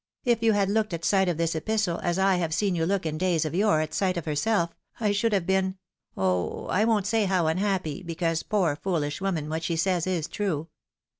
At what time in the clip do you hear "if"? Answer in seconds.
0.33-0.41